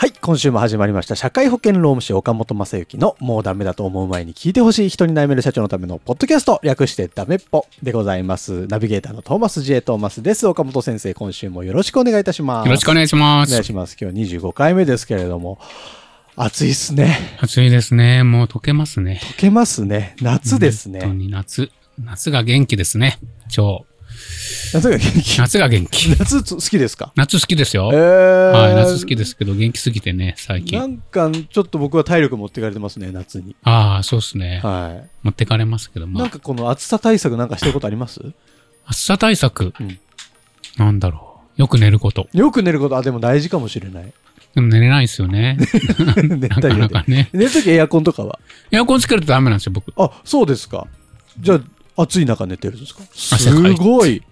[0.00, 1.16] はい、今週も始まりました。
[1.16, 8.68] 社会保険労務士岡本正幸のもうダメだと思う前に聞いてほしい人に悩める社長のためのポッドキャスト、略してダメっぽでございます。
[8.68, 9.80] ナビゲーターのトーマス J.
[9.80, 10.46] トーマスです。
[10.46, 12.66] 岡本先生、今週もよろしくお願いいたします。
[12.66, 13.50] よろしくお願いします。
[13.50, 13.96] お願いします。
[14.00, 15.58] 今日25回目ですけれども、
[16.36, 17.18] 暑いっすね。
[17.40, 18.22] 暑いですね。
[18.22, 19.18] もう溶けますね。
[19.20, 20.14] 溶けますね。
[20.22, 21.00] 夏ですね。
[21.00, 21.72] 本当に夏。
[21.98, 23.18] 夏が元気ですね。
[23.48, 23.84] 超。
[24.72, 25.38] 夏が元気。
[25.38, 26.10] 夏が元気。
[26.10, 27.12] 夏つ好きですか？
[27.16, 27.90] 夏好きですよ。
[27.92, 30.86] えー、はい、夏好きですけど、元気すぎてね、最な近。
[30.86, 33.56] んか、ちょっと僕は体力持ってかれてますね、夏に。
[33.62, 34.60] ああ、そうですね。
[34.62, 36.08] は持ってかれますけどい。
[36.08, 36.18] も。
[36.18, 38.20] なんかこの暑さ対策なんかしてることあります？
[38.86, 39.72] 暑さ対策？
[39.80, 39.98] うん
[40.76, 41.60] なんだろう。
[41.60, 42.28] よく寝ること。
[42.32, 44.12] よく寝ること、あ、でも大事かもしれない。
[44.54, 45.58] でも寝れないですよね。
[46.22, 47.28] 寝なかなかね。
[47.32, 48.38] 寝るときエアコンとかは？
[48.70, 49.92] エアコンつけるとダメなんですよ、僕。
[49.96, 50.86] あ、そうですか。
[51.40, 51.56] じゃ
[51.96, 53.02] あ、暑い中寝てるんですか？
[53.12, 54.22] すごい。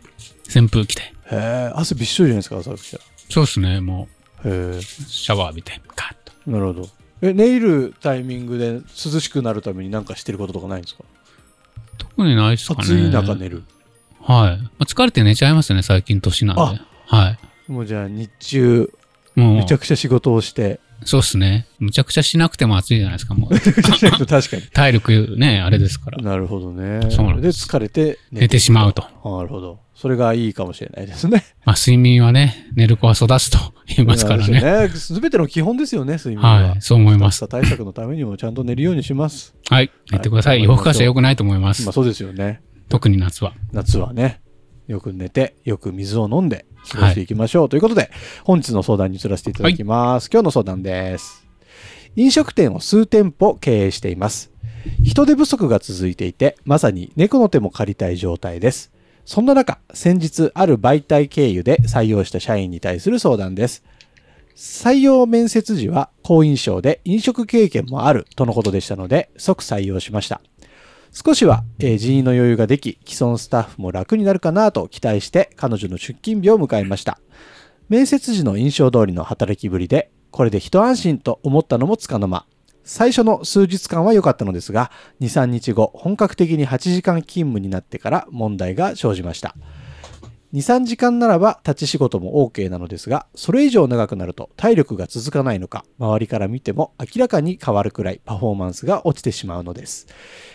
[0.48, 1.02] 扇風機で。
[1.02, 2.98] へえ、汗びっしょりじゃないですか、朝起きた
[3.30, 3.80] そうですね。
[3.80, 4.08] も
[4.44, 4.50] ら。
[4.50, 6.32] へう、シャワー浴びて、カッと。
[6.46, 6.88] え、なるほど。
[7.22, 11.04] え、寝入るタイミングで涼しくなるためになんかしてることとかないんですか？
[11.98, 12.80] 特にないですかね。
[12.82, 13.64] 暑い中寝る。
[14.20, 14.58] はい。
[14.58, 16.80] まあ疲れて寝ちゃいますね、最近年なんで。
[17.06, 17.30] は
[17.68, 17.72] い。
[17.72, 18.92] もうじゃあ日中、
[19.34, 21.66] めち、ゃくちゃ仕事をして、そうっすね。
[21.78, 23.54] むちゃくちゃしなくても暑いじゃないですか、もう。
[24.26, 26.24] 確か体力ね、あれですからに。。
[26.24, 27.00] なるほどね。
[27.10, 29.02] そうなんで疲れて寝てしまうと。
[29.02, 29.78] なるほど。
[29.94, 31.44] それがいいかもしれないですね。
[31.64, 33.58] まあ、睡眠はね、寝る子は育つと
[33.96, 34.88] 言いますからね。
[34.88, 36.70] すべての基本ですよね、睡眠は。
[36.70, 37.36] はい、そう思います。
[37.36, 39.54] 暑さ対策のためにもちゃんと寝るようにします。
[39.70, 40.58] はい、言ってください。
[40.58, 41.92] はい夜更かしは良くないと思いますまあ。
[41.92, 42.60] そうですよね。
[42.88, 43.54] 特に夏は。
[43.72, 44.40] 夏はね、
[44.88, 47.68] よく寝て、よく水を飲んで過ごしていきましょう。
[47.68, 48.10] ということで、
[48.44, 50.30] 本日の相談に移らせていただきます。
[50.32, 51.46] 今日の相談です。
[52.16, 54.50] 飲食店を数店舗経営しています。
[55.02, 58.92] 人手不足が続いていて、まさに猫の手も借りたい状態です。
[59.24, 63.82] そんな中、先日ある媒体経由で採用した社員に対する相談です。
[64.56, 70.40] 採用面接時は好印象で飲食経験もあるとのことでしたので即採用しました。
[71.18, 77.18] 少しは、えー人員の余裕ができ、既存スタッフも楽になるかなと期待して彼女の出勤日を迎えました。
[77.88, 82.44] 面接時の印象通りの働きぶりで、これで一安心と思ったのもつかの間。
[82.84, 84.90] 最初の数日間は良かったのですが、
[85.22, 89.56] 2、3日後、本格的に8時間勤務になってから問題が生じました。
[89.56, 89.85] 2、
[90.52, 100.06] 23時間ならば立ち仕事も OK なのですが、それ以上長くなると体力が続かないのか、周りから見ても明らかに変わるくらいパフォーマンスが落ちてしまうのです。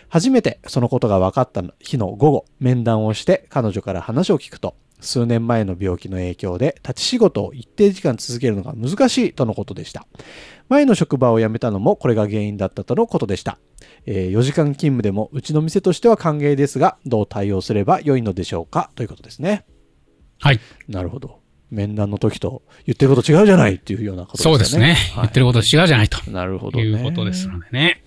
[0.10, 10.06] 初めてそのことが分かった日の午後、面談をして彼女から話を聞くと、数年前の病気の影響で立ち仕事を一定時間続けるのが難しいとのことでした。
[10.70, 13.58] 前の職場を辞めたのもこれが原因だったとのことでした。
[14.06, 18.92] えー4時間勤務でもうちの店としては歓迎ですが、どう対応すれば良いのでしょうか？
[18.96, 19.66] ということですね。
[20.42, 20.60] はい。
[20.90, 21.40] なるほど。
[21.70, 24.52] 面談の時と言ってること違うじゃないっていうようなことですね。
[24.52, 24.86] そうですね。
[24.88, 26.84] はい言ってること違うじゃないとなるほどね。
[26.84, 28.04] いうことですのでね。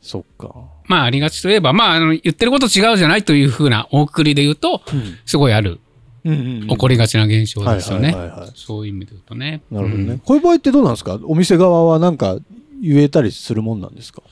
[0.00, 0.54] そっか。
[0.86, 5.18] まあ、ありがちといえば、まあ、あの、言ってること違うじゃないというふうな大くくりで言うと、うん。
[5.26, 5.80] すごいある、
[6.24, 8.12] うんうんうん起こりがちな現象ですよね。
[8.12, 9.62] はいはいはいはいそういう意味で言うとね。
[9.72, 10.12] なるほどね。
[10.12, 11.18] うんこういう場合ってどうなんですか？
[11.24, 12.36] お店側はなんか
[12.80, 14.22] 言えたりするもんなんですか？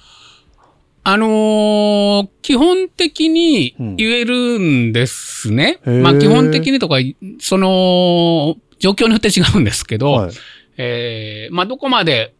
[1.12, 5.80] あのー基本的にうん言えるんですね。
[5.84, 6.96] へーまあ基本的にとか、
[7.40, 10.32] その、状況によって違うんですけど、はい。
[10.76, 12.34] えーまあどこまで、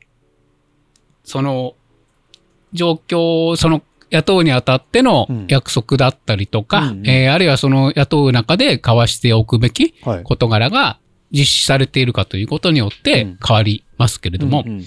[1.24, 1.74] その、
[2.72, 10.24] 状況、その、雇うにあたってのうん約束だったりとか、うんうんえーあるいはその雇う中で交わしておくべきはい。
[10.24, 10.98] 事柄が
[11.32, 14.84] 実施されているかということによってうん変わりますけれども、うんうん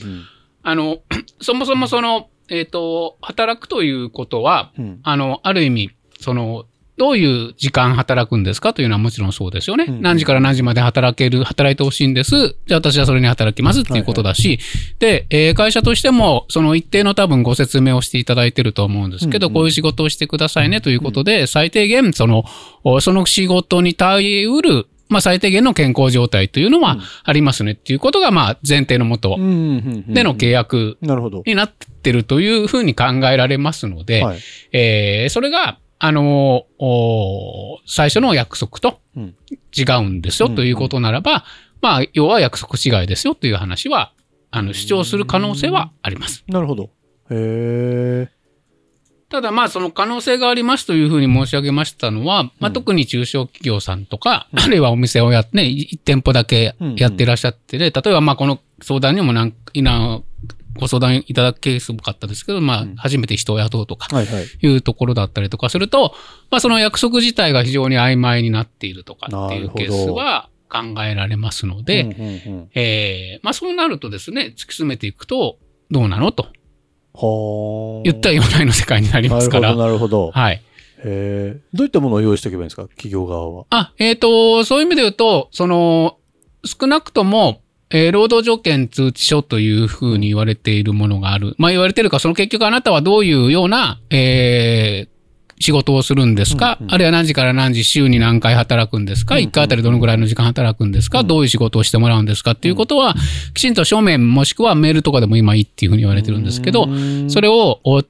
[0.66, 1.00] あの、
[1.42, 4.86] そもそもその、えっ、と、働くということは、うん。
[4.86, 5.90] うんあの、ある意味、
[6.20, 6.66] その、
[6.96, 8.72] どういう時間働くんですか？
[8.72, 9.86] というのはもちろんそうですよね。
[9.90, 10.02] うん。
[10.04, 12.56] 何時から何時まで働ける、働いてほしいんです。
[12.68, 14.60] じゃあ私はそれに働きますっていうことだし、
[15.00, 19.56] で、えー会社としても、その一定の多分ご説明をしていただいてると思うんですけど、うんうん。
[19.56, 22.46] こういう仕事をしてくださいねということで、最低限、その、
[22.84, 31.44] おその仕事に耐えうるまあ、最低限の健康状態というのはうんありますねっていうことが、まあ、前提のもとでの契約なるほど。
[31.46, 34.40] になってるというふうに考えられますので、はい。
[34.72, 39.36] えーそれが、あのお最初の約束とうん
[39.78, 41.46] 違うんですようんということならば、
[41.82, 44.14] まあ、要は約束違いですよという話は、
[44.52, 46.44] あの、主張する可能性はあります。
[46.48, 46.84] なるほど。
[46.84, 46.90] へ
[47.32, 48.30] え。
[49.34, 60.22] ただまあその可能性がありますというふうに申し上げましたのは、まあ特に中小企業さんとか、あるいはお店をやってね、1店舗だけやっていらっしゃってね、例えばまあこの相談にもなんいな
[60.80, 66.14] ご相談いただくケースも多かったですけど、まあ初めて人を雇うとかはいうところだったりとかすると、
[66.52, 75.58] まあその約束自体が非常に曖昧になっているとかっていうケースは考えられますので、えーまあそうなるとですね、突き詰めていくと
[75.90, 76.44] どうなのと。
[76.44, 76.63] はあ。
[78.04, 79.62] 言ったら言わないの世界になりますから。
[79.62, 80.32] なるほど、なるほど。
[80.32, 80.56] はい。
[80.56, 80.62] へ
[81.06, 81.58] え。
[81.74, 82.84] どういったものを用意しておけばいいんですか？
[82.88, 83.66] 企業側は。
[83.70, 86.18] あ、えっ、と、そういう意味で言うと、その、
[86.66, 91.54] 少なくとも、えー労働条件通知書というふうに言われているものがある。
[91.60, 95.13] まあ言われてるか、その結局あなたはどういうような、えー
[95.60, 96.94] 仕事をするんですか、うんうん。
[96.94, 102.52] あるいは何時から何時、週に何回働くんですか、うんうん ?1 回あたりどのぐらいの時間働くんですか、うんどういう仕事をしてもらうんですか？
[102.52, 103.16] っていうことは、
[103.54, 106.88] きちんと書面もしくはメールとかでも今いいっていうふうに言われてるんですけど、
[107.28, 108.02] それを明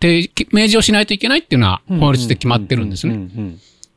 [0.68, 3.30] 示をしないといけないっていうのは法律で決まってるんですね。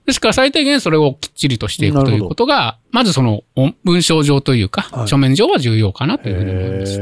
[0.07, 5.09] ですから最低限それをきっちりとしていくということが、まずそのお文章上というか、はい。
[5.09, 6.95] 書面上は重要かなというふうに思います。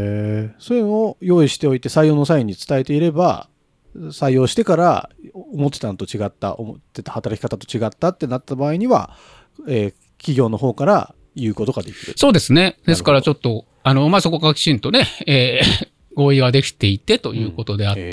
[0.59, 3.49] そういうのを用意しておいて採用の際に伝えていれば、
[3.97, 9.17] 採用してから思ってたのと違った、思ってた働き方と違ったってなった場合には、
[9.69, 12.15] えー企業の方から言うことができる。
[12.17, 12.79] そうですね。
[12.87, 18.11] ですからちょっと、あの、まあ、そこがきちんとね、えー合意ができていてということであって、へ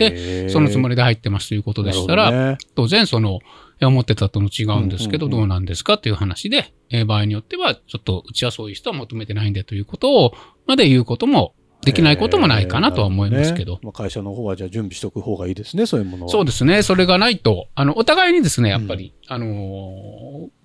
[0.48, 0.50] ー。
[0.50, 2.58] そのつもりで入ってますということでしたら、ね。
[2.76, 3.40] 当然その、
[3.80, 5.50] 思ってたとの違うんですけど、うんうんうん。
[5.50, 10.34] どうなんですかという話で、えー場合によっては、ちょっとうちはそういう人は求めてないんでということを、
[10.66, 13.74] まで言うことも、できないこともないかなとは思いますけど。
[13.74, 13.78] えー。
[13.78, 13.82] ね。
[13.84, 16.32] まあ、会社の方はじゃあ準備しておく方がいいですね、そういうものは。
[16.32, 16.84] そうですね。
[16.84, 20.62] それがないと、あの、お互いにですね、やっぱり、あのー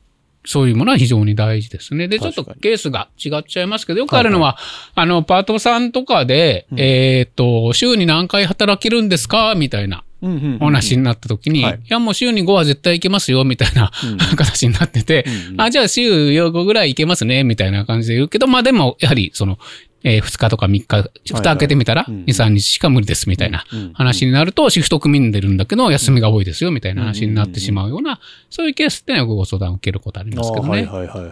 [0.48, 2.06] そういうものは非常に大事ですね。
[2.06, 4.56] で、ちょっとケースが違っちゃいますけど、よくあるのは、
[4.94, 6.80] あの、パートさんとかで、うん。
[6.80, 9.54] えっ、と、週に何回働けるんですか？
[9.56, 10.62] みたいなうんうんうんうん。
[10.62, 11.74] お話になった時に、はい。
[11.74, 14.18] いや、もう週に5は絶対行けますよ、みたいな、うん。
[14.36, 19.58] 形になってて、うんうんあ、じゃあ週5ぐらい行けますね、みたいな感じで言うけど、まあでも、やはり、その、
[20.04, 22.14] え2日とか3日、蓋開けてみたら、うん。
[22.14, 23.92] うん2、3日しか無理です、みたいなうん。
[23.94, 28.20] 話になると、シフト組んでるんだけど、休みが多いですよ、みたいな話になってしまうような、
[28.50, 30.68] そういうケースってのはよくご相談を受けることありますけどね。
[30.70, 31.30] はいはいはいはい。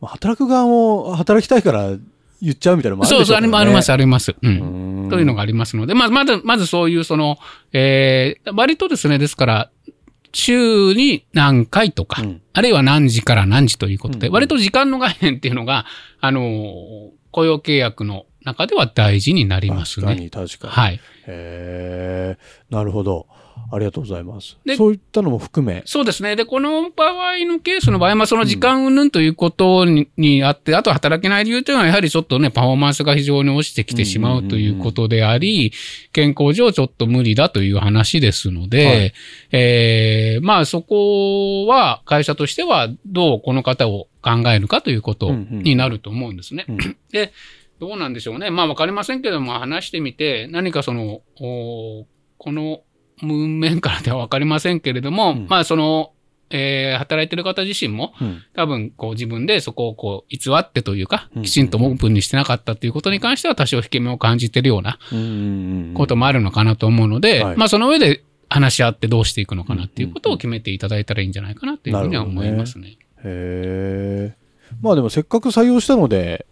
[0.00, 1.90] まあ働く側も働きたいから
[2.40, 4.30] 言っちゃうみたいなのもあるそうそう、あでしょうねりあります、あります。
[4.30, 4.36] う。
[4.40, 5.10] うんん。
[5.10, 7.38] というのがありますので、まあ、まず、まずそういう、その、
[7.72, 9.70] えー、割とですね、ですから、
[10.32, 12.40] 週に何回とか、うん。
[12.52, 14.34] あるいは何時から何時ということで、うん。
[14.34, 15.86] 割と時間の概念っていうのが、
[16.20, 20.06] あのー雇用契約の中では大事になりますね。
[20.06, 20.72] 確かに確かに。
[20.72, 20.94] はい。
[20.94, 22.38] へえ、
[22.70, 23.26] なるほど。
[23.70, 24.76] ありがとうございますで。
[24.76, 25.82] そういったのも含め。
[25.84, 26.36] そうですね。
[26.36, 35.72] で、この場合のケースの場合、まあ、その時間云々ということに,、にあって、あと働けない理由というのは、やはりちょっとね、パフォーマンスが非常に落ちてきてしまうということであり、
[36.12, 39.12] 健康上ちょっと無理だという話ですので、はい
[39.52, 46.66] えーまあ、そこは会社としてはどうこの方を考えるかということになると思うんですね。
[46.68, 46.76] うん。
[47.10, 47.32] で、
[47.80, 48.50] どうなんでしょうね。
[48.50, 52.82] まあ、わかりませんけども、話してみて、何かその、おこの
[53.22, 55.46] 文面からではわかりませんけれども、うん。
[55.48, 56.12] まあ、その、
[56.50, 58.42] えー働いてる方自身も、うん。
[58.54, 64.98] 多分、こう自分でそこをこう偽ってというかうん、きちんとオープンにしてなかったということに関しては多少引け目を感じてるような
[65.94, 67.56] こともあるのかなと思うので、はい。
[67.56, 72.96] まあその上で話し合ってどうしていくのかなっていうことを決めていただいたらいいんじゃないかなというふうには思いますね。
[73.24, 74.36] へえ。
[74.82, 76.46] まあでもせっかく採用したので、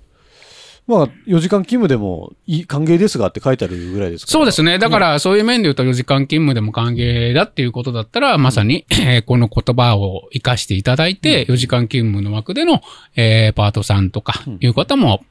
[0.86, 4.32] まあ4時間勤務でもいい歓迎ですがって書いてあるぐらいですから。
[4.32, 4.78] そうですね。
[4.78, 12.82] だから、そういう面で言うと、4時間勤務でも歓迎だっていうことだったら、まさに、えーこの言葉を活かしていただいて、4時間勤務の枠での、
[13.16, 15.24] えーパートさんとかうん、いう方も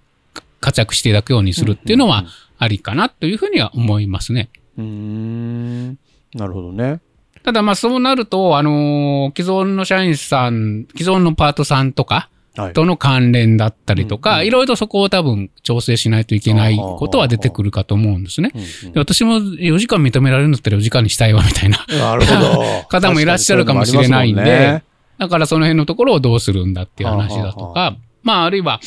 [0.60, 2.26] 活躍していただくようにするっていうのは
[2.58, 4.50] ありかなというふうには思いますね。
[4.78, 5.90] うーん。
[6.34, 7.00] なるほどね。
[7.46, 12.74] ただ、まあ、そうなると、あのー既存の社員さん、既存のパートさんとか、はい。
[12.74, 18.52] との関連だったりとか、うんうんいろいろそこを多分調整しないといけないことは出てくるかと思うんですね。
[18.96, 21.86] 私も4時間認められるんだったら4時間にしたいわ、みたいな。
[22.90, 24.84] 方もいらっしゃるかもしれないんでね
[25.20, 28.80] だからその辺のところをどうするんだっていう話だとはか、まああるいは、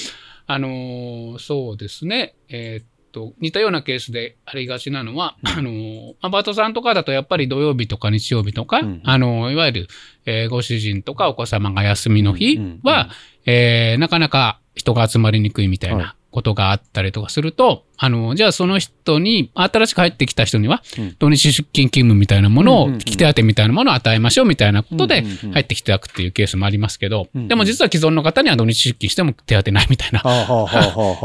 [0.46, 9.00] あのーそうですね、えーっと、似たようなケースでありがちなのは、あの、アパートさんとかだとやっぱり土曜日とか日曜日とか、うん。
[9.04, 9.88] あの、いわゆる、
[10.26, 13.08] えーご主人とかお子様が休みの日うんうんは、
[13.46, 30.23] えーなかなか人が集まりにくいみたいなことがあったりとかすると、あの、じゃあその人に、新しく入ってきた人にはうん、土日出勤勤務みたいなものを、引き手当みたいなものを与えましょうみたいなことで入ってきていくっていうケースもありますけど、でも実は既存の方には土日出勤しても手当ないみたいな。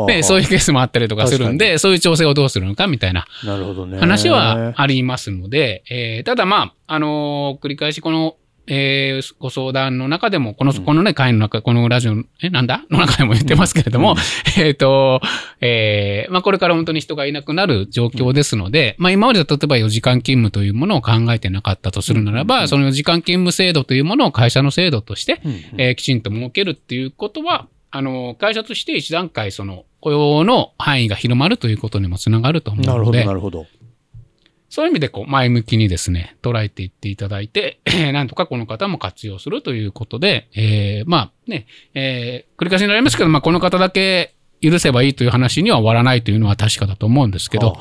[0.07, 3.99] で、 そういうケースもあったりとかするんで、そういう調整をどうするのかみたいななるほどね。
[3.99, 8.35] 話はありますので、えーただまあ、あのー繰り返しこの、
[8.67, 12.83] えーご相談の中でも、この、このね、会の中、このラジオの、え、なんだ？
[12.89, 14.15] の中でも言ってますけれども、
[14.57, 15.21] えっと、
[15.61, 25.41] えーまあこれから本当に人がいなくなる状況ですので、まあ今まで例えば4時間勤務というものを考えてなかったとするならば、その4時間勤務制度というものを会社の制度として、
[25.77, 33.67] えーきちんと設けるっていうことは、あの、会社として一段階その雇用の範囲が広まるということにもつながると思うなるほど、のでな、るほど。
[34.73, 37.79] そういう意味でこう前向きにですね、捉えていっていただいて、
[38.11, 47.77] なんとかこの方も活用するということで、えーまあね、えー繰り返しになりますけど、まあこの方だけ許せばいいという話には終わらないというのは確かだと思うんですけど、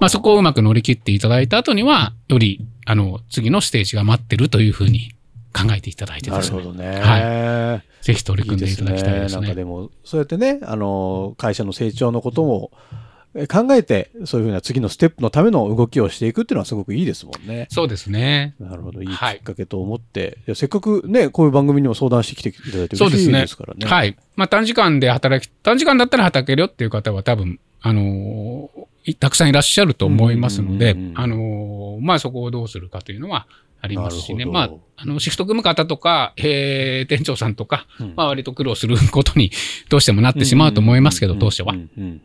[0.00, 5.12] まあそこをうまく乗り切っていただいた後には、より、あの、次のステージが待ってるというふうに
[5.54, 6.56] 考えていただいてですね。
[6.56, 7.00] なるほどね。
[7.02, 9.54] はぜひ取りいい組んでいただきたいですなんかね。
[9.56, 13.09] でも、そうやってね、あの、会社の成長のこともえ
[13.48, 17.68] 考えて、そういうふうな次のステップのための動きをしていくっていうのはすごくいいですもんね。
[17.70, 18.54] そうですね。
[18.58, 23.86] なるほど、いいきはいっかけと思って、いやせっかくね、こういう番組にも相談してきていただいて嬉しいそうですねですからね。
[23.86, 24.16] はい。
[24.34, 33.46] まあ短時間で働き、短時間だったら働けるよっていう方は多分、あのーいたくさんいらっしゃると思いますのであのーまあそこをどうするかというのは
[33.80, 34.44] ありますしね。
[34.44, 39.50] まああの、シフト組む方とか、えー、店長さんとか、うんまあ割と苦労することに
[39.88, 41.74] どうしてもなってしまうと思いますけど、当初は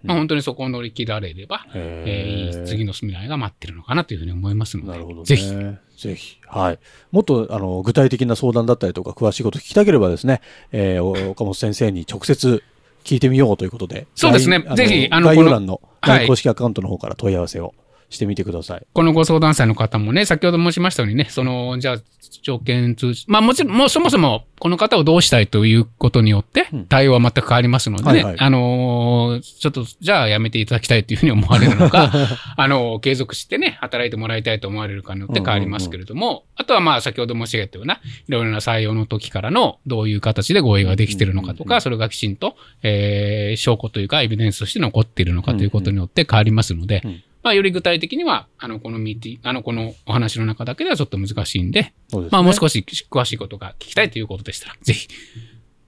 [0.03, 5.23] まあ本当にそこを乗り切られれば、えーいい次の未来が待ってるのかなというふうに思いますので、なるほど、ね。
[5.23, 5.47] ぜひ。
[5.97, 6.37] ぜひ。
[6.47, 6.79] はい。
[7.11, 12.61] もっと、あの、具体的な相談だったりとか、詳しいこと聞きたければですね、えーお岡本先生に直接
[13.05, 14.07] 聞いてみようということで。
[14.15, 17.73] そうですねぜひあの概要欄のはい LINE 公式アカウントの方から問い合わせを
[18.09, 18.85] してみてください。
[18.93, 21.97] このご相談者の方もね、先ほど申しましたようにね、その、じゃあ、
[22.41, 28.35] 条件通知、まあもちろん、もうそもそも、この方をどうしたいということによってうん、対応は全く変わりますのでね、はいはい。
[28.39, 32.11] あのーちょっと、じゃあやめていただきたいというふうに思われるのか、
[32.55, 41.69] あのー継続してね、働いてもらいたいと思われるかによって変わりますけれども、あとはまあ先ほど申し上げたような、いろいろな採用の時からの、どういう形で合意ができているのかとうんうんうん。
[41.69, 52.29] か、それがきちんと、えー証拠というか、エビデンスとして残っているのかということによって変わりますので、うんまあ、より具体的には、あの、このミーティあの、このお話の中だけではちょっと難しいんで、ですね。
[52.31, 55.07] まあ、もう少し詳しいことが聞きたいということでしたら、ぜひ、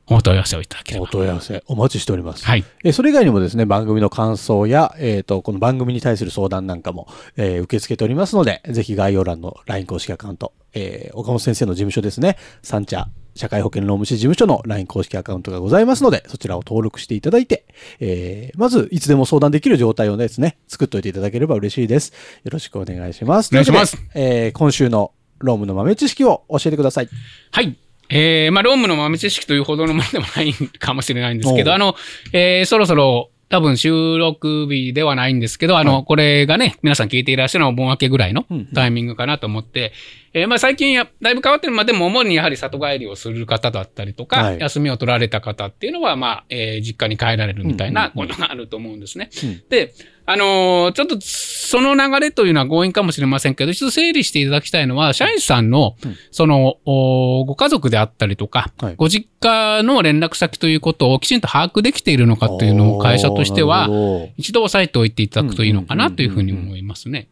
[0.05, 1.09] お問い合わせをいただけれおば。
[1.09, 2.45] 問い合わせお待ちしております。
[2.45, 2.63] はい。
[2.83, 17.65] えーそれ以外にもですね、番組の感想や、えっ、と、この番組に対する相談なんかも、えー受け付けておりますので、ぜひ概要欄の LINE 公式アカウント、えー岡本先生の事務所ですね、三茶社会保険労務士事務所の LINE 公式アカウントがございますので、そちらを登録していただいて、
[17.99, 22.13] えーまず、いつでも相談できる状態をですね、作っておいていただければ嬉しいです。
[22.43, 23.49] よろしくお願いします。
[23.51, 23.97] お願いします。
[24.13, 27.09] えー今週のロームの豆知識を教えてください。
[27.51, 27.77] はい。
[28.09, 31.95] えー、まあ、ロームの豆知識というほどのものでもないかもしれないんですけど、あの、
[32.33, 39.93] えー、そろそろ、多分収録日ではないんですけど、あの、はいこれがね、皆さん聞いていらっしゃるのはお盆明けぐらいのうんうんタイミングかなと思って、
[40.37, 41.73] えーまあ最近や、だいぶ変わってる。
[41.73, 44.59] までも主にやはり里帰りをする方だったりとか、はい。
[44.59, 48.27] 休みを取られた方っていうのは、まあ、えー実家に帰られるみたいなうんうん。
[48.27, 49.29] ことがあると思うんですね。
[49.43, 49.63] うん。
[49.69, 49.93] で、
[50.25, 58.95] あのーちょっとその流れというのは強引かもしれませんけど、一度整理していただきたいのは、社員さんのうん、その、おご家族であったりとか、はい。
[58.95, 63.89] ご実家の連絡先ということをきちんと把握できているのかというのを会社としては
[64.37, 66.69] 一度押さえておいていただくといいのかなというふうにうんうんうんうん。
[66.73, 67.29] 思いますね。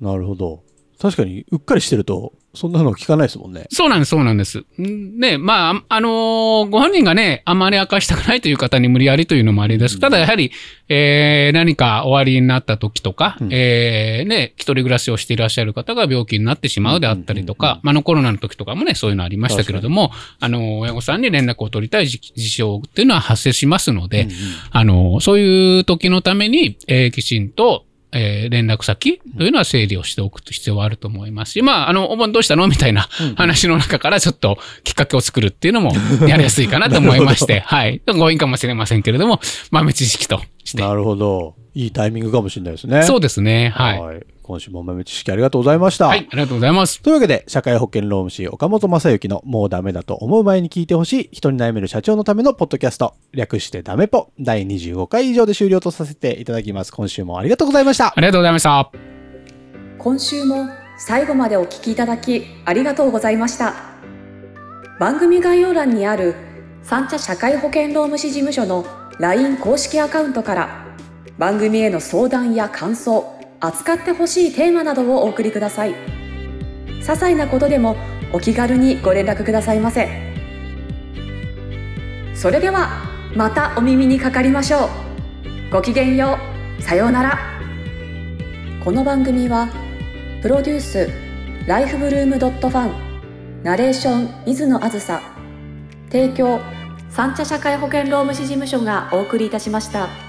[0.00, 0.62] なるほど。
[1.00, 3.66] 確かに、うっかりしてると、そんなの聞かないですもんね。
[3.70, 4.64] そうなんです、そうなんです。
[4.80, 10.00] んね、まあ、あのーご本人がね、あまり明かしたくないという方に無理やりというのもあれです。
[10.00, 10.52] ただやはり、
[10.88, 24.36] えー、何かおありになった時とか、うんえー、ね、一人暮らしをしていらっしゃる方が病気になってしまうであったりとうんうんうんか、まあ、あのコロナの時とかもね、そういうのありましたけれども、あの、親御さんに連絡を取りたい事事象っていうのは発生しますので、うんうん
[24.70, 27.84] あの、そういう時のために、えーきちんと、
[28.16, 32.66] えー連絡先というのは整理をしておく必要はあると思いますし、まあ、あの、お盆どうしたの？
[32.68, 35.92] みたいな話の中からちょっときっかけを作るっていうのも
[36.26, 38.00] やりやすいかなと思いまして、はい。
[38.06, 40.82] 強引かもしれませんけれども、豆知識として。
[40.82, 41.54] なるほど。
[41.74, 43.02] いいタイミングかもしれないですね。
[43.02, 43.68] そうですね。
[43.74, 44.26] はい。
[44.46, 46.06] 今週も豆知識ありがとうございました。
[46.06, 47.02] はい、ありがとうございます。
[47.02, 56.92] というわけで、社会保険労務士岡本正幸のもうダメだと思う前に聞いてほしい人に悩める社長のためのポッドキャスト、略してダメポ第25回以上で終了とさせていただきます。
[56.92, 58.14] 今週もありがとうございましたあ。
[58.16, 58.90] りがとうございました。
[59.98, 63.74] 今週も最後までお聞きいただきありがとうございました
[64.98, 66.34] 番組概要欄にある
[66.82, 68.86] 三茶社会保険労務士事務所の
[69.18, 70.86] LINE 公式アカウントから
[71.38, 75.94] 番組への相談や感想扱ってほしいテーマなどをお送りください。
[77.00, 77.96] 些細なことでも
[78.32, 80.08] お気軽にご連絡くださいませ。
[82.34, 82.88] それでは
[83.34, 85.72] またお耳にかかりましょう。
[85.72, 86.38] ごきげんよ
[86.78, 86.82] う。
[86.82, 87.38] さようなら。
[88.84, 89.68] この番組は
[90.42, 91.10] プロデュース
[91.66, 95.20] ライフブルームドットファンナレーション水野あずさ
[96.08, 96.60] 提供
[97.10, 100.25] 三茶社会保険労務士事務所がお送りいたしました。